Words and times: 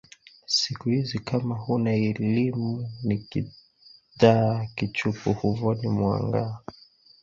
Siku 0.45 0.89
hidhi 0.89 1.19
kama 1.21 1.55
huna 1.55 1.95
ilimu 1.95 2.89
ni 3.03 3.17
kidha 3.17 4.67
kichupu 4.75 5.33
huvoni 5.33 5.87
muangaa. 5.87 6.57